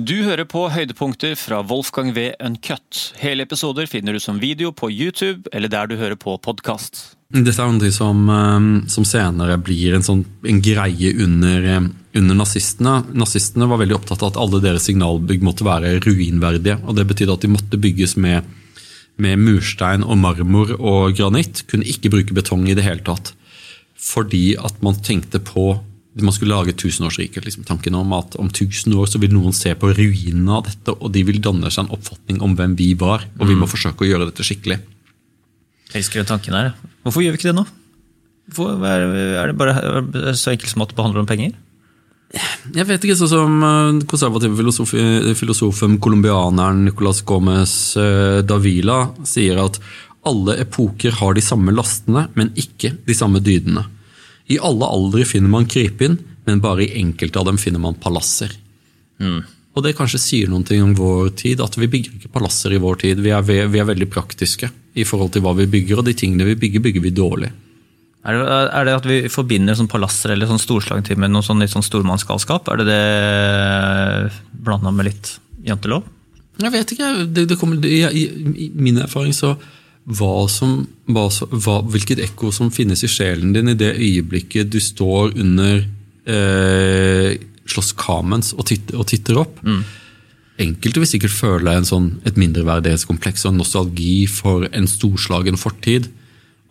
Du 0.00 0.22
hører 0.24 0.46
på 0.48 0.62
høydepunkter 0.72 1.34
fra 1.36 1.58
Wolfgang 1.66 2.14
V. 2.16 2.30
Uncut. 2.40 3.00
Hele 3.20 3.44
episoder 3.44 3.88
finner 3.90 4.14
du 4.16 4.20
som 4.22 4.38
video 4.40 4.70
på 4.72 4.88
YouTube 4.88 5.50
eller 5.52 5.68
der 5.68 5.90
du 5.90 5.96
hører 6.00 6.16
på 6.16 6.38
podkast. 6.40 7.18
Dette 7.28 7.52
er 7.60 7.74
noe 7.74 7.90
som, 7.92 8.22
eh, 8.32 8.68
som 8.88 9.04
senere 9.04 9.58
blir 9.60 9.98
en, 9.98 10.06
sånn, 10.06 10.22
en 10.46 10.62
greie 10.64 11.12
under, 11.20 11.66
eh, 11.68 11.90
under, 12.14 12.38
nazistene. 12.38 12.94
Nazistene 13.12 13.68
var 13.68 13.82
veldig 13.82 13.98
opptatt 13.98 14.22
av 14.22 14.32
at 14.32 14.40
alle 14.40 14.62
deres 14.64 14.88
signalbygg 14.88 15.42
måtte 15.42 15.68
være 15.68 16.00
ruinverdige. 16.00 16.80
og 16.86 16.96
Det 16.96 17.06
betydde 17.06 17.34
at 17.34 17.40
de 17.44 17.48
måtte 17.48 17.76
bygges 17.76 18.16
med, 18.16 18.44
med 19.18 19.38
murstein 19.38 20.02
og 20.02 20.16
marmor 20.16 20.80
og 20.80 21.14
granitt. 21.14 21.66
Kunne 21.66 21.84
ikke 21.84 22.10
bruke 22.10 22.32
betong 22.32 22.70
i 22.70 22.74
det 22.74 22.84
hele 22.84 23.04
tatt. 23.04 23.34
Fordi 23.98 24.56
at 24.56 24.80
man 24.82 24.94
tenkte 24.94 25.44
på 25.44 25.78
man 26.18 26.34
skulle 26.34 26.54
lage 26.54 26.74
tusenårsriket. 26.74 27.44
Liksom, 27.46 27.64
tanken 27.68 27.94
om 27.94 28.12
at 28.16 28.34
om 28.40 28.50
tusen 28.50 28.94
år 28.98 29.06
så 29.10 29.20
vil 29.22 29.32
noen 29.34 29.54
se 29.56 29.72
på 29.78 29.92
ruinene 29.94 30.56
av 30.58 30.66
dette, 30.66 30.94
og 30.96 31.12
de 31.14 31.22
vil 31.28 31.40
danne 31.42 31.70
seg 31.70 31.86
en 31.86 31.94
oppfatning 31.96 32.40
om 32.42 32.56
hvem 32.58 32.74
vi 32.78 32.92
var. 32.98 33.26
Og 33.38 33.46
vi 33.46 33.54
må 33.54 33.68
mm. 33.68 33.72
forsøke 33.72 34.06
å 34.06 34.10
gjøre 34.10 34.30
dette 34.30 34.46
skikkelig. 34.46 34.80
Jeg 35.90 36.02
elsker 36.02 36.22
den 36.22 36.30
tanken 36.30 36.56
her. 36.58 36.72
Hvorfor 37.06 37.24
gjør 37.24 37.34
vi 37.34 37.40
ikke 37.40 37.50
det 37.50 37.58
nå? 37.58 37.66
Hvorfor, 38.50 38.86
er 38.86 39.50
det 39.52 39.58
bare 39.58 40.34
så 40.38 40.52
enkelt 40.54 40.72
som 40.72 40.82
at 40.82 40.94
det 40.94 41.04
handler 41.04 41.22
om 41.22 41.30
penger? 41.30 41.54
Jeg 42.30 42.86
vet 42.86 43.02
ikke, 43.02 43.16
sånn 43.18 43.30
som 43.30 43.62
eh, 43.66 44.02
konservative 44.10 44.54
filosof, 44.58 44.92
filosofen 45.38 45.96
colombianeren 46.02 46.84
Nicolas 46.86 47.24
Gomez 47.26 47.72
eh, 47.98 48.38
Davila 48.46 49.00
sier 49.26 49.58
at 49.62 49.80
alle 50.30 50.58
epoker 50.62 51.16
har 51.18 51.34
de 51.34 51.42
samme 51.42 51.72
lastene, 51.74 52.28
men 52.36 52.52
ikke 52.58 52.92
de 53.06 53.16
samme 53.16 53.40
dydene. 53.42 53.86
I 54.50 54.58
alle 54.58 54.88
aldre 54.88 55.24
finner 55.28 55.52
man 55.52 55.68
krypinn, 55.70 56.18
men 56.48 56.62
bare 56.62 56.86
i 56.86 57.00
enkelte 57.00 57.38
av 57.38 57.46
dem 57.46 57.58
finner 57.60 57.82
man 57.82 57.98
palasser. 58.02 58.52
Mm. 59.22 59.40
Og 59.76 59.84
det 59.84 59.94
kanskje 59.94 60.18
sier 60.18 60.50
noe 60.50 60.82
om 60.82 60.94
vår 60.98 61.32
tid, 61.38 61.62
at 61.62 61.76
vi 61.78 61.88
bygger 61.90 62.16
ikke 62.18 62.32
palasser 62.34 62.74
i 62.74 62.80
vår 62.82 63.02
tid. 63.04 63.22
Vi 63.22 63.30
er, 63.30 63.44
vi 63.46 63.78
er, 63.78 63.86
veldig 63.86 64.08
praktiske 64.10 64.70
i 64.98 65.06
forhold 65.06 65.30
til 65.36 65.44
hva 65.44 65.54
vi 65.60 65.68
bygger, 65.70 66.00
og 66.00 66.08
de 66.08 66.16
tingene 66.18 66.48
vi 66.48 66.58
bygger, 66.58 66.82
bygger 66.88 67.04
vi 67.04 67.14
dårlig. 67.14 67.52
Er 68.26 68.36
det, 68.36 68.46
er 68.76 68.84
det 68.84 68.94
at 68.98 69.06
vi 69.08 69.18
forbinder 69.32 69.78
sånn 69.78 69.88
palasser 69.88 70.34
eller 70.34 70.50
sånn 70.50 70.60
storslagtid 70.60 71.20
med 71.20 71.32
noe 71.32 71.46
sånn, 71.46 71.62
litt 71.62 71.72
sånn 71.72 71.86
stormannsgalskap? 71.86 72.68
Er 72.68 72.82
det 72.82 72.88
det 72.90 74.34
blanda 74.66 74.92
med 74.92 75.08
litt 75.08 75.36
jantelov? 75.64 76.04
Jeg 76.60 76.74
vet 76.74 76.92
ikke. 76.92 77.12
Det, 77.30 77.46
det 77.48 77.56
kommer, 77.56 77.80
i, 77.86 78.02
I 78.26 78.68
min 78.74 78.98
erfaring 79.00 79.32
så 79.36 79.54
hva 80.10 80.48
som, 80.50 80.82
hva, 81.10 81.28
hva, 81.50 81.80
hvilket 81.92 82.22
ekko 82.24 82.50
som 82.54 82.72
finnes 82.74 83.04
i 83.06 83.10
sjelen 83.10 83.54
din 83.54 83.72
i 83.72 83.78
det 83.78 83.94
øyeblikket 83.96 84.70
du 84.72 84.80
står 84.82 85.36
under 85.38 85.84
eh, 86.26 87.38
Slåss 87.70 87.92
Kamens 87.98 88.52
og 88.56 88.66
titter, 88.70 88.98
og 88.98 89.06
titter 89.10 89.38
opp. 89.42 89.60
Mm. 89.62 89.82
Enkelte 90.60 91.02
vil 91.02 91.08
sikkert 91.08 91.34
føle 91.34 91.74
en 91.76 91.86
sånn, 91.88 92.08
et 92.28 92.38
mindreverdighetskompleks 92.40 93.46
og 93.46 93.54
en 93.54 93.62
nostalgi 93.62 94.16
for 94.28 94.66
en 94.68 94.88
storslagen 94.90 95.60
fortid. 95.60 96.10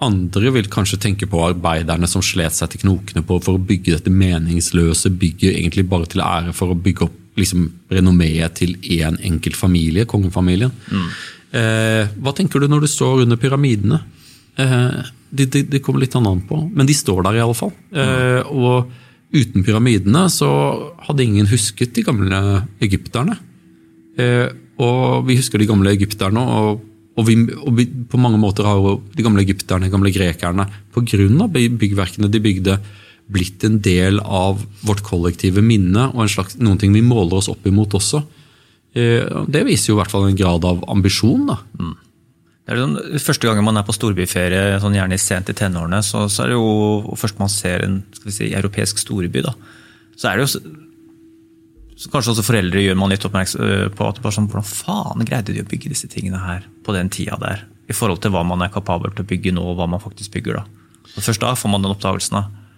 Andre 0.03 0.51
vil 0.55 0.69
kanskje 0.71 0.99
tenke 1.01 1.27
på 1.27 1.41
arbeiderne 1.43 2.07
som 2.07 2.23
slet 2.23 2.55
seg 2.55 2.71
til 2.71 2.83
knokene 2.85 3.23
på 3.25 3.39
for 3.43 3.57
å 3.57 3.63
bygge 3.71 3.97
dette 3.97 4.13
meningsløse 4.13 5.11
bygget 5.11 5.57
egentlig 5.57 5.87
bare 5.91 6.07
til 6.11 6.23
ære 6.23 6.53
for 6.55 6.71
å 6.71 6.77
bygge 6.77 7.07
opp 7.07 7.17
liksom, 7.39 7.65
renommeet 7.91 8.55
til 8.59 8.77
én 8.83 9.09
en 9.09 9.19
enkelt 9.33 9.57
familie, 9.59 10.07
kongefamilien. 10.07 10.71
Mm. 10.91 11.09
Eh, 11.50 12.09
hva 12.22 12.33
tenker 12.38 12.61
du 12.61 12.69
når 12.69 12.86
du 12.86 12.89
står 12.92 13.23
under 13.25 13.39
pyramidene? 13.42 14.02
Eh, 14.59 15.11
det, 15.30 15.50
de, 15.53 15.64
de 15.69 15.81
kommer 15.83 16.03
litt 16.03 16.17
an 16.17 16.28
på, 16.45 16.61
men 16.73 16.89
de 16.89 16.95
står 16.97 17.23
der 17.28 17.39
i 17.39 17.44
alle 17.44 17.58
fall. 17.58 17.73
Eh, 17.94 18.42
og 18.50 18.89
uten 19.30 19.66
pyramidene 19.66 20.25
så 20.33 20.50
hadde 21.05 21.25
ingen 21.25 21.50
husket 21.50 21.94
de 21.95 22.05
gamle 22.05 22.39
egypterne. 22.83 23.38
Eh, 24.20 24.47
og 24.80 25.27
vi 25.27 25.38
husker 25.39 25.61
de 25.61 25.67
gamle 25.70 25.92
egypterne, 25.94 26.39
og, 26.42 26.80
og, 27.17 27.27
vi, 27.27 27.36
og 27.59 27.75
vi, 27.77 27.86
på 28.09 28.22
mange 28.22 28.39
måter 28.42 28.67
har 28.67 28.80
jo 28.80 28.97
de 29.14 29.25
gamle 29.25 29.44
egypterne, 29.44 29.88
de 29.88 29.94
gamle 29.94 30.14
grekerne, 30.16 30.66
pga. 30.95 31.48
byggverkene 31.52 32.32
de 32.32 32.42
bygde, 32.43 32.80
blitt 33.30 33.64
en 33.67 33.77
del 33.86 34.17
av 34.26 34.64
vårt 34.82 35.04
kollektive 35.05 35.61
minne 35.61 36.08
og 36.15 36.23
en 36.23 36.32
slags, 36.32 36.55
noen 36.58 36.80
ting 36.82 36.95
vi 36.95 37.04
måler 37.05 37.38
oss 37.38 37.49
opp 37.52 37.67
imot 37.70 37.93
også. 37.99 38.23
Eh, 38.98 39.42
det 39.48 39.66
viser 39.67 39.92
jo 39.92 39.98
i 39.98 40.02
hvert 40.02 40.14
fall 40.14 40.30
en 40.30 40.38
grad 40.38 40.66
av 40.66 40.83
ambisjon. 40.89 41.48
da. 41.50 41.60
Mm. 41.80 41.95
Det 42.70 42.76
er 42.76 42.82
den 42.83 43.22
Første 43.22 43.48
gangen 43.48 43.66
man 43.66 43.77
er 43.77 43.86
på 43.86 43.95
storbyferie, 43.95 44.77
sånn 44.82 44.98
gjerne 44.98 45.17
sent 45.17 45.50
i 45.50 45.58
tenårene, 45.58 46.04
så, 46.05 46.27
så, 46.30 46.44
er 46.44 46.52
det 46.52 46.60
jo 46.60 47.16
først 47.17 47.39
man 47.42 47.50
ser 47.50 47.86
en 47.86 48.04
si, 48.27 48.52
europeisk 48.54 49.02
storby. 49.02 49.42
da. 49.45 49.55
Så 50.16 50.30
er 50.30 50.38
det 50.38 50.48
jo 50.48 50.54
så 52.00 52.08
Kanskje 52.14 52.32
også 52.32 52.45
foreldre 52.48 52.80
gjør 52.80 52.95
man 52.95 53.11
litt 53.11 53.26
oppmerksom 53.27 53.60
øh, 53.60 53.89
på 53.92 54.05
at 54.08 54.22
bare 54.23 54.32
sånn, 54.32 54.45
hvordan 54.48 54.64
faen 54.64 55.26
greide 55.27 55.52
de 55.52 55.66
å 55.66 55.67
bygge 55.67 55.89
disse 55.92 56.08
tingene 56.08 56.39
her 56.39 56.64
på 56.86 56.94
den 56.95 57.10
tida 57.11 57.36
der? 57.42 57.66
I 57.92 57.95
forhold 57.98 58.21
til 58.23 58.32
hva 58.32 58.45
man 58.48 58.64
er 58.64 58.71
kapabel 58.71 59.11
til 59.11 59.26
å 59.26 59.27
bygge 59.27 59.52
nå, 59.52 59.66
og 59.67 59.76
hva 59.76 59.88
man 59.92 60.00
faktisk 60.00 60.32
bygger 60.38 60.61
da. 60.61 60.64
Og 61.17 61.26
først 61.26 61.44
da 61.44 61.52
får 61.60 61.73
man 61.73 61.83
den 61.83 61.92
oppdagelsen. 61.92 62.39
da. 62.39 62.70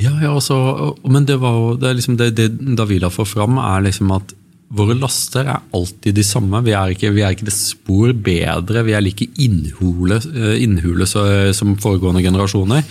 Ja, 0.00 0.14
ja 0.22 0.30
også, 0.32 0.56
men 1.04 1.28
det 1.28 1.36
var 1.42 1.76
det, 1.82 1.92
liksom 1.98 2.16
det, 2.16 2.30
det 2.38 2.48
Davila 2.78 3.12
får 3.12 3.28
fram, 3.34 3.60
er 3.60 3.84
liksom 3.84 4.14
at 4.16 4.32
Våre 4.72 4.94
laster 4.96 5.44
er 5.44 5.64
alltid 5.76 6.16
de 6.16 6.24
samme. 6.24 6.62
Vi 6.64 6.72
er 6.72 6.94
ikke, 6.94 7.10
vi 7.12 7.20
er 7.24 7.34
ikke 7.34 7.48
det 7.48 7.56
spor 7.56 8.14
bedre. 8.16 8.84
Vi 8.86 8.94
er 8.96 9.04
like 9.04 9.28
innhule, 9.36 10.16
eh, 10.32 10.62
innhule 10.64 11.04
som 11.06 11.74
foregående 11.76 12.24
generasjoner. 12.24 12.86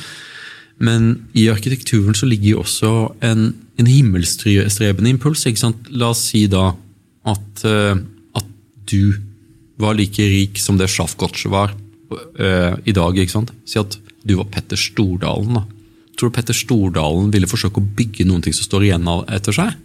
Men 0.81 1.27
i 1.37 1.47
arkitekturen 1.49 2.17
så 2.17 2.29
ligger 2.29 2.55
jo 2.55 2.61
også 2.61 2.93
en, 3.25 3.51
en 3.81 3.89
himmelstrebende 3.89 5.09
impuls. 5.09 5.45
La 5.89 6.11
oss 6.13 6.23
si 6.29 6.45
da 6.49 6.71
at, 7.25 7.65
eh, 7.65 7.97
at, 8.37 8.47
du 8.91 9.17
var 9.81 9.97
like 9.97 10.21
rik 10.21 10.57
som 10.61 10.77
det 10.77 10.89
Sjafgotch 10.91 11.47
var 11.49 11.71
uh, 11.73 12.73
i 12.85 12.93
dag. 12.93 13.17
ikke 13.17 13.33
sant? 13.33 13.53
Si 13.65 13.79
at 13.79 13.95
du 14.27 14.35
var 14.37 14.49
Petter 14.53 14.77
Stordalen. 14.77 15.55
da. 15.57 15.63
Tror 16.19 16.29
du 16.29 16.35
Petter 16.35 16.53
Stordalen 16.53 17.31
ville 17.33 17.49
forsøke 17.49 17.81
å 17.81 17.93
bygge 17.97 18.27
noen 18.27 18.43
ting 18.45 18.53
som 18.53 18.67
står 18.67 18.89
igjen 18.89 19.07
etter 19.31 19.55
seg? 19.55 19.77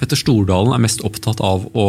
Petter 0.00 0.18
Stordalen 0.18 0.74
er 0.74 0.82
mest 0.82 1.04
opptatt 1.06 1.42
av 1.44 1.68
å, 1.78 1.88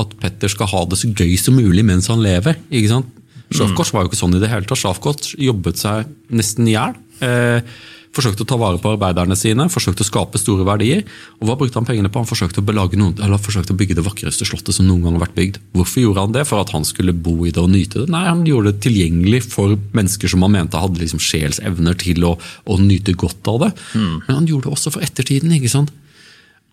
at 0.00 0.14
Petter 0.20 0.50
skal 0.52 0.70
ha 0.72 0.84
det 0.90 0.98
så 1.00 1.10
gøy 1.10 1.36
som 1.40 1.56
mulig 1.58 1.84
mens 1.86 2.10
han 2.10 2.22
lever. 2.24 2.58
ikke 2.70 2.90
sant? 2.90 3.20
Sjafkors 3.54 3.92
var 3.94 4.04
jo 4.04 4.10
ikke 4.10 4.18
sånn 4.18 4.34
i 4.34 4.42
det 4.42 4.50
hele 4.50 4.66
tatt. 4.66 4.80
Sjafkors 4.80 5.34
jobbet 5.38 5.78
seg 5.78 6.08
nesten 6.34 6.66
i 6.70 6.74
hjel. 6.74 6.96
Eh, 7.22 7.76
forsøkte 8.14 8.44
å 8.44 8.48
ta 8.48 8.56
vare 8.58 8.78
på 8.78 8.92
arbeiderne 8.94 9.36
sine, 9.38 9.66
forsøkte 9.72 10.04
å 10.04 10.08
skape 10.08 10.40
store 10.40 10.66
verdier. 10.66 11.02
Og 11.40 11.48
hva 11.48 11.56
brukte 11.58 11.80
han 11.80 11.86
pengene 11.88 12.10
på? 12.12 12.22
Han 12.22 12.30
forsøkte 12.30 12.62
å, 12.62 12.86
noen, 12.98 13.38
forsøkte 13.42 13.74
å 13.74 13.78
bygge 13.78 13.98
det 13.98 14.06
vakreste 14.06 14.46
slottet 14.48 14.76
som 14.76 14.86
noen 14.88 15.02
gang 15.06 15.18
har 15.18 15.26
vært 15.26 15.38
bygd. 15.38 15.58
Hvorfor 15.74 16.04
gjorde 16.04 16.26
han 16.26 16.36
det? 16.36 16.44
For 16.50 16.62
at 16.62 16.74
han 16.74 16.86
skulle 16.88 17.14
bo 17.14 17.36
i 17.46 17.52
det 17.54 17.62
og 17.62 17.72
nyte 17.74 18.04
det? 18.04 18.12
Nei, 18.14 18.24
han 18.28 18.44
gjorde 18.48 18.72
det 18.72 18.84
tilgjengelig 18.86 19.44
for 19.48 19.74
mennesker 19.96 20.30
som 20.30 20.46
han 20.46 20.54
mente 20.54 20.82
hadde 20.82 21.02
liksom 21.02 21.22
sjelsevner 21.22 21.98
til 22.00 22.26
å, 22.26 22.36
å 22.38 22.78
nyte 22.82 23.16
godt 23.18 23.50
av 23.50 23.60
det. 23.66 23.74
Mm. 23.94 24.14
Men 24.28 24.40
han 24.40 24.48
gjorde 24.50 24.70
det 24.70 24.78
også 24.78 24.94
for 24.94 25.06
ettertiden. 25.06 25.54
ikke 25.58 25.74
sant? 25.74 25.94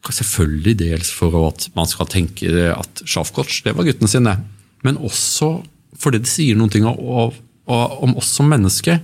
Selvfølgelig 0.10 0.74
dels 0.80 1.12
for 1.14 1.36
at 1.46 1.68
man 1.78 1.88
skal 1.88 2.10
tenke 2.10 2.50
at 2.74 3.04
Sjafkotsch, 3.06 3.62
det 3.64 3.76
var 3.78 3.86
gutten 3.86 4.10
sin, 4.10 4.26
det. 4.26 4.40
Men 4.82 4.98
også 4.98 5.60
fordi 6.02 6.24
det 6.24 6.32
sier 6.32 6.58
noen 6.58 6.88
om, 6.90 7.34
om 7.68 8.16
oss 8.18 8.32
som 8.34 8.50
mennesker. 8.50 9.02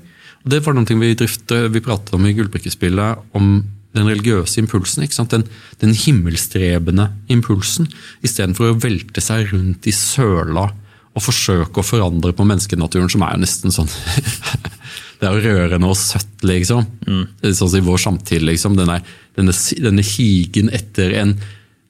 Det 0.48 0.62
var 0.66 0.76
noe 0.76 1.00
vi, 1.00 1.14
drifte, 1.18 1.68
vi 1.70 1.84
pratet 1.84 2.16
om 2.16 2.26
i 2.26 2.34
Gullbrikkespillet, 2.34 3.28
om 3.38 3.60
den 3.98 4.10
religiøse 4.10 4.62
impulsen. 4.62 5.06
Den, 5.32 5.46
den, 5.82 5.94
himmelstrebende 5.94 7.10
impulsen. 7.34 7.90
Istedenfor 8.26 8.72
å 8.74 8.80
velte 8.82 9.24
seg 9.24 9.52
rundt 9.54 9.88
i 9.90 9.96
søla 9.96 10.70
og 11.18 11.24
forsøke 11.26 11.82
å 11.82 11.86
forandre 11.86 12.34
på 12.38 12.46
menneskenaturen, 12.46 13.10
som 13.10 13.26
er 13.26 13.36
jo 13.36 13.44
nesten 13.44 13.74
sånn 13.74 13.90
Det 15.18 15.28
er 15.28 15.46
rørende 15.48 15.90
og 15.90 15.98
søtt, 15.98 16.44
liksom. 16.46 16.86
Mm. 17.08 17.24
Sånn 17.50 17.72
som 17.72 17.80
i 17.80 17.86
vår 17.86 18.02
samtid, 18.04 18.44
liksom. 18.46 18.76
Denne, 18.78 19.00
denne, 19.38 19.56
denne 19.82 20.06
higen 20.06 20.70
etter 20.76 21.16
en 21.22 21.38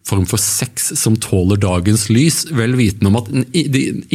form 0.07 0.23
for 0.29 0.39
sex 0.39 0.93
som 0.99 1.17
tåler 1.19 1.59
dagens 1.59 2.07
lys, 2.13 2.45
vel 2.55 2.77
vitende 2.79 3.11
om 3.11 3.19
at 3.19 3.27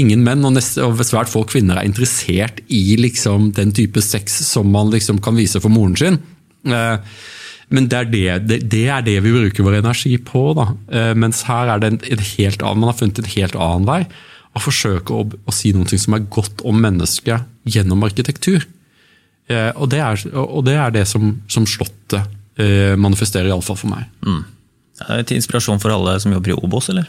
ingen 0.01 0.25
menn 0.25 0.45
og, 0.47 0.55
nest, 0.57 0.79
og, 0.81 0.97
svært 1.05 1.31
få 1.33 1.45
kvinner 1.49 1.79
er 1.79 1.89
interessert 1.89 2.63
i 2.73 2.97
liksom, 3.01 3.51
den 3.59 3.75
type 3.77 4.01
sex 4.05 4.41
som 4.47 4.73
man 4.73 4.93
liksom, 4.95 5.21
kan 5.25 5.37
vise 5.37 5.61
for 5.61 5.73
moren 5.73 5.99
sin. 5.99 6.19
Eh, 6.65 7.15
men 7.73 7.89
det 7.89 7.99
er 7.99 8.11
det, 8.13 8.61
det 8.73 8.85
er 8.93 9.05
det, 9.05 9.19
vi 9.25 9.33
bruker 9.35 9.67
vår 9.67 9.81
energi 9.81 10.17
på. 10.21 10.51
Da. 10.57 10.71
Eh, 10.93 11.13
mens 11.19 11.45
her 11.49 11.73
er 11.73 11.83
det 11.83 11.93
en, 11.93 12.03
en 12.17 12.27
helt 12.33 12.65
annen, 12.65 12.85
man 12.85 12.93
har 12.93 13.01
funnet 13.01 13.23
en 13.23 13.33
helt 13.37 13.57
annen 13.57 13.89
vei 13.89 14.03
å 14.53 14.61
forsøke 14.61 15.17
å, 15.17 15.25
å 15.49 15.55
si 15.55 15.73
noe 15.73 16.01
som 16.01 16.17
er 16.17 16.29
godt 16.33 16.65
om 16.69 16.81
mennesket 16.81 17.49
gjennom 17.69 18.05
arkitektur. 18.05 18.65
Eh, 19.51 19.71
og, 19.75 19.89
det 19.93 20.01
er, 20.03 20.23
og, 20.39 20.63
det 20.67 20.77
er, 20.79 20.93
det 20.95 21.05
som, 21.11 21.35
som 21.51 21.67
Slottet 21.69 22.21
eh, 22.61 22.95
manifesterer, 23.01 23.51
iallfall 23.51 23.79
for 23.79 23.93
meg. 23.93 24.09
Mm. 24.27 24.43
Er 25.03 25.21
det 25.21 25.31
til 25.31 25.41
inspirasjon 25.41 25.81
for 25.83 25.95
alle 25.95 26.19
som 26.23 26.35
jobber 26.35 26.53
i 26.53 26.59
Obos, 26.59 26.91
eller? 26.93 27.09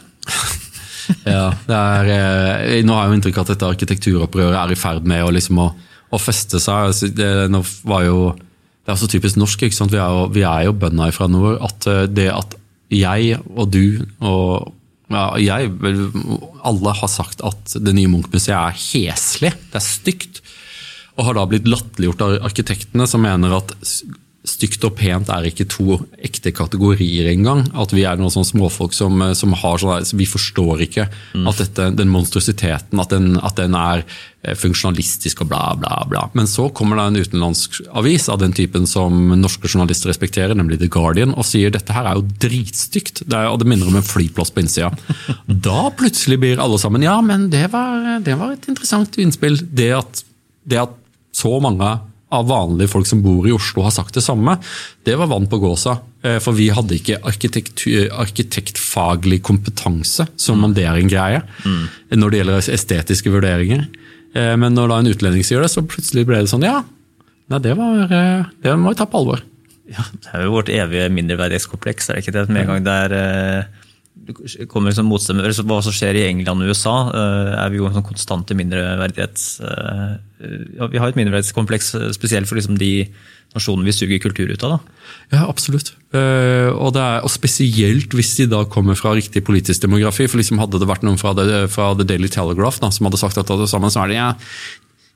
ja, 1.28 1.50
er, 1.52 2.10
eh, 2.14 2.80
Nå 2.86 2.96
har 2.96 3.06
jeg 3.06 3.12
jo 3.12 3.18
inntrykk 3.20 3.40
av 3.40 3.46
at 3.46 3.54
dette 3.54 3.70
arkitekturopprøret 3.76 4.58
er 4.60 4.74
i 4.74 4.80
ferd 4.80 5.06
med 5.08 5.24
å, 5.24 5.30
liksom, 5.34 5.62
å, 5.62 5.70
å 6.10 6.22
feste 6.22 6.62
seg. 6.62 6.90
Altså, 6.90 7.12
det, 7.14 7.30
jo, 8.08 8.20
det, 8.34 8.92
er 8.92 9.00
så 9.00 9.10
typisk 9.10 9.40
norsk. 9.40 9.66
ikke 9.68 9.78
sant? 9.78 9.94
Vi 9.94 10.02
er 10.02 10.18
jo, 10.18 10.28
vi 10.34 10.46
er 10.48 10.68
jo 10.68 10.78
bønder 10.78 11.14
fra 11.14 11.30
nord. 11.30 11.60
At 11.64 11.88
det 12.10 12.30
at 12.34 12.58
jeg 12.94 13.38
og 13.54 13.70
du 13.72 14.04
og 14.22 14.72
ja, 15.12 15.34
jeg, 15.40 15.70
Alle 16.64 16.94
har 16.96 17.10
sagt 17.12 17.42
at 17.44 17.74
det 17.76 17.92
nye 17.96 18.10
Munch-museet 18.10 18.56
er 18.56 18.78
heslig, 18.78 19.52
det 19.70 19.78
er 19.78 19.84
stygt. 19.84 20.40
Og 21.14 21.28
har 21.28 21.38
da 21.38 21.46
blitt 21.46 21.68
latterliggjort 21.70 22.22
av 22.26 22.36
arkitektene, 22.50 23.06
som 23.10 23.22
mener 23.22 23.54
at 23.54 23.74
stygt 24.44 24.82
og 24.84 24.92
pent 24.98 25.30
er 25.32 25.46
ikke 25.48 25.64
to 25.72 25.96
ekte 26.24 26.52
kategorier 26.54 27.30
engang. 27.30 27.62
At 27.80 27.94
vi 27.96 28.04
er 28.04 28.18
noen 28.20 28.32
sånne 28.32 28.50
småfolk 28.50 28.92
som, 28.96 29.22
som 29.36 29.54
har 29.56 29.80
sånn 29.80 30.18
Vi 30.20 30.26
forstår 30.28 30.82
ikke 30.84 31.06
mm. 31.08 31.46
at 31.48 31.62
dette, 31.62 31.86
den 31.96 32.12
monstrositeten 32.12 33.00
at 33.00 33.14
den, 33.14 33.38
at 33.40 33.56
den, 33.56 33.76
er 33.78 34.02
eh, 34.44 34.52
funksjonalistisk 34.58 35.40
og 35.44 35.50
bla, 35.52 35.62
bla, 35.80 36.02
bla. 36.10 36.26
Men 36.36 36.48
så 36.50 36.68
kommer 36.76 37.00
det 37.00 37.06
en 37.06 37.24
utenlandsk 37.24 37.80
avis 37.96 38.28
av 38.32 38.42
den 38.42 38.52
typen 38.56 38.84
som 38.90 39.32
norske 39.40 39.70
journalister 39.70 40.12
respekterer, 40.12 40.52
nemlig 40.58 40.82
The 40.82 40.90
Guardian, 40.92 41.32
og 41.32 41.48
sier 41.48 41.72
dette 41.72 41.96
her 41.96 42.10
er 42.10 42.20
jo 42.20 42.26
dritstygt. 42.44 43.24
Det 43.24 43.38
er, 43.38 43.48
og 43.48 43.62
det 43.62 43.70
minner 43.70 43.88
om 43.88 43.96
en 44.00 44.04
flyplass 44.04 44.52
på 44.52 44.64
innsida. 44.64 44.92
Da 45.64 45.88
plutselig 45.96 46.36
blir 46.42 46.60
alle 46.60 46.76
sammen 46.80 47.04
Ja, 47.04 47.16
men 47.24 47.48
det 47.52 47.70
var, 47.72 48.20
det 48.24 48.36
var 48.36 48.52
et 48.52 48.68
interessant 48.68 49.16
innspill. 49.20 49.56
Det 49.72 49.88
at, 49.96 50.22
det 50.68 50.82
at 50.82 51.00
så 51.34 51.56
mange 51.62 51.92
av 52.34 52.48
vanlige 52.48 52.88
folk 52.90 53.06
som 53.06 53.22
bor 53.22 53.46
i 53.48 53.52
Oslo 53.54 53.82
har 53.86 53.92
sagt 53.94 54.14
det 54.16 54.24
samme, 54.24 54.56
det 55.06 55.16
var 55.20 55.30
vann 55.30 55.46
på 55.50 55.58
gåsa. 55.62 55.98
Eh, 56.24 56.38
for 56.42 56.52
vi 56.56 56.70
hadde 56.74 56.96
ikke 56.98 57.20
arkitektfaglig 57.22 59.42
kompetanse, 59.44 60.26
som 60.40 60.64
om 60.66 60.72
det 60.74 60.86
er 60.88 60.96
en 60.98 61.10
greie, 61.10 61.40
mm. 61.64 61.84
når 62.18 62.28
det 62.30 62.38
gjelder 62.40 62.58
estetiske 62.78 63.32
vurderinger. 63.34 63.82
Eh, 64.34 64.54
men 64.60 64.70
når 64.76 64.86
da 64.90 64.94
en 65.02 65.12
utlending 65.12 65.44
sier 65.46 65.60
det, 65.62 65.70
så 65.72 65.86
plutselig 65.86 66.26
ble 66.28 66.38
det 66.42 66.52
sånn 66.52 66.66
ja, 66.66 66.78
nei, 67.52 67.60
det, 67.62 67.74
var, 67.78 67.92
eh, 68.08 68.42
det 68.64 68.70
må 68.80 68.86
vi 68.94 69.00
ta 69.02 69.06
på 69.10 69.20
alvor. 69.22 69.40
Ja, 69.92 70.02
Det 70.16 70.28
er 70.32 70.38
jo 70.46 70.54
vårt 70.54 70.70
evige 70.72 71.12
mindreverdighetskompleks. 71.12 72.08
er 72.08 72.12
det 72.16 72.22
ikke 72.24 72.38
det? 72.38 72.48
Med 72.48 72.60
en 72.64 72.70
gang 72.72 72.82
det 72.86 72.94
er 73.04 73.10
kommer 74.70 74.94
som 74.94 75.08
motstemmer, 75.10 75.50
Hva 75.66 75.80
som 75.82 75.94
skjer 75.94 76.16
i 76.16 76.26
England 76.28 76.62
og 76.62 76.70
USA, 76.72 76.94
eh, 77.10 77.52
er 77.64 77.72
vi 77.72 77.80
jo 77.80 77.88
en 77.88 77.96
sånn 77.96 78.06
konstante 78.06 78.56
mindreverdighets... 78.56 79.60
Eh, 79.60 80.12
ja, 80.78 80.88
vi 80.92 81.00
har 81.00 81.08
et 81.08 81.18
mindreverdighetskompleks 81.18 81.94
eh, 81.98 82.10
spesielt 82.14 82.48
for 82.48 82.58
liksom 82.58 82.78
de 82.80 83.08
nasjonene 83.54 83.86
vi 83.86 83.94
suger 83.94 84.22
kultur 84.22 84.50
ut 84.50 84.64
av. 84.66 84.76
da. 84.76 84.78
Ja, 85.36 85.42
absolutt. 85.46 85.92
Og, 86.14 86.96
er, 86.98 87.20
og, 87.22 87.30
spesielt 87.30 88.14
hvis 88.14 88.32
de 88.38 88.48
da 88.50 88.64
kommer 88.70 88.98
fra 88.98 89.12
riktig 89.14 89.44
politisk 89.46 89.84
demografi. 89.84 90.26
for 90.26 90.40
liksom 90.40 90.58
Hadde 90.58 90.80
det 90.82 90.88
vært 90.90 91.06
noen 91.06 91.20
fra, 91.20 91.34
det, 91.38 91.68
fra 91.70 91.92
The 91.94 92.06
Daily 92.06 92.30
Telegraph 92.30 92.82
da, 92.82 92.90
som 92.94 93.06
hadde 93.06 93.20
sagt 93.20 93.38
at 93.38 93.50
det 93.50 93.70
sammen, 93.70 93.94
så 93.94 94.02
er 94.02 94.10
det 94.10 94.18
ja, 94.18 94.32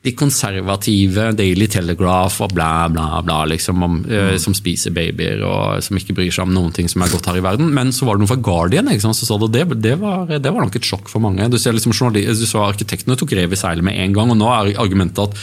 de 0.06 0.12
konservative, 0.14 1.32
Daily 1.34 1.66
Telegraph 1.70 2.38
og 2.44 2.52
bla, 2.54 2.86
bla, 2.92 3.18
bla, 3.26 3.38
liksom, 3.50 3.82
om, 3.82 3.96
mm. 4.06 4.36
som 4.38 4.54
spiser 4.54 4.94
babyer 4.94 5.42
og 5.42 5.82
som 5.82 5.98
ikke 5.98 6.14
bryr 6.14 6.30
seg 6.34 6.46
om 6.46 6.54
noen 6.54 6.74
ting 6.74 6.86
som 6.90 7.02
er 7.02 7.10
godt 7.10 7.26
her 7.26 7.40
i 7.40 7.42
verden. 7.44 7.72
Men 7.74 7.90
så 7.94 8.06
var 8.06 8.16
det 8.16 8.22
noe 8.22 8.30
fra 8.30 8.38
Guardian 8.38 8.90
ikke 8.92 9.08
sant? 9.08 9.18
så 9.18 9.26
sa 9.26 9.40
det, 9.42 9.50
det, 9.56 9.80
det, 9.82 9.96
var, 9.98 10.30
det 10.30 10.52
var 10.54 10.62
nok 10.62 10.78
et 10.78 10.86
sjokk 10.86 11.10
for 11.10 11.24
mange. 11.24 11.50
Du 11.50 11.58
ser 11.58 11.74
liksom, 11.74 11.96
du 12.14 12.46
så 12.46 12.62
Arkitektene 12.68 13.18
tok 13.18 13.34
rev 13.34 13.56
i 13.56 13.58
seilet 13.58 13.86
med 13.86 13.98
en 13.98 14.14
gang, 14.14 14.30
og 14.30 14.38
nå 14.38 14.52
er 14.54 14.72
argumentet 14.78 15.24
at 15.26 15.42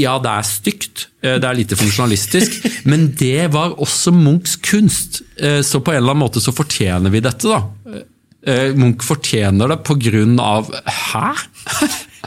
ja, 0.00 0.16
det 0.18 0.32
er 0.32 0.46
stygt, 0.48 1.04
eh, 1.22 1.36
det 1.38 1.46
er 1.46 1.60
lite 1.60 1.76
funksjonalistisk, 1.78 2.56
men 2.90 3.12
det 3.20 3.52
var 3.54 3.76
også 3.84 4.10
Munchs 4.16 4.56
kunst. 4.64 5.20
Eh, 5.36 5.60
så 5.62 5.84
på 5.84 5.92
en 5.92 6.00
eller 6.00 6.16
annen 6.16 6.24
måte 6.24 6.42
så 6.42 6.56
fortjener 6.56 7.12
vi 7.14 7.22
dette, 7.24 7.52
da. 7.52 7.62
Munch 8.76 9.00
fortjener 9.06 9.70
det 9.72 9.78
på 9.88 9.94
grunn 9.96 10.34
av 10.36 10.66
Hæ? 10.84 11.30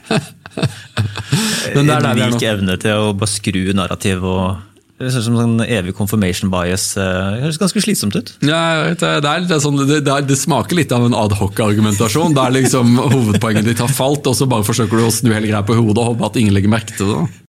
Men 1.75 1.89
det 1.89 1.97
er 1.97 2.07
en 2.07 2.23
lik 2.23 2.47
evne 2.47 2.77
til 2.81 3.09
å 3.09 3.13
bare 3.17 3.31
skru 3.31 3.61
narrativ 3.77 4.25
og 4.25 4.65
det 4.97 5.11
ser 5.13 5.21
ut 5.21 5.27
som 5.27 5.35
en 5.37 5.59
evig 5.61 5.93
confirmation 5.93 6.49
bias. 6.49 6.87
Det 6.97 7.05
høres 7.43 7.59
ganske 7.61 7.81
slitsomt 7.85 8.15
ut. 8.17 8.31
Ja, 8.41 8.89
det, 8.97 9.05
er, 9.05 9.21
det, 9.21 9.53
er 9.53 9.61
sånn, 9.61 9.77
det, 9.85 9.99
det, 10.01 10.37
smaker 10.41 10.79
litt 10.79 10.93
av 10.95 11.05
en 11.05 11.13
adhoc-argumentasjon. 11.13 12.33
Der 12.33 12.55
liksom 12.55 12.97
hovedpoenget 13.03 13.69
ditt 13.69 13.83
har 13.83 13.93
falt, 13.93 14.25
og 14.25 14.33
så 14.39 14.49
bare 14.49 14.65
forsøker 14.65 14.97
du 14.97 15.05
å 15.05 15.13
snu 15.13 15.29
hele 15.35 15.51
greia 15.51 15.61
på 15.61 15.77
hodet 15.77 16.01
og 16.01 16.15
håpe 16.15 16.31
at 16.31 16.41
ingen 16.41 16.57
legger 16.57 16.73
merke 16.73 16.97
til 16.97 17.13
det. 17.13 17.19